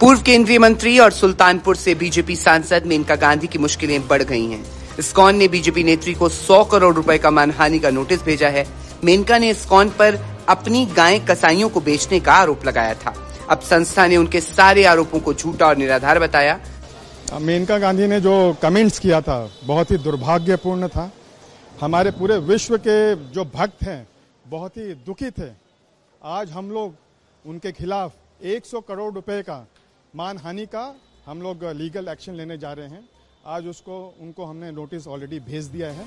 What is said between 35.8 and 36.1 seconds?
है।